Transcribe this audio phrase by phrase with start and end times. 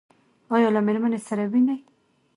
[0.55, 1.79] ایا له میرمنې سره وینئ؟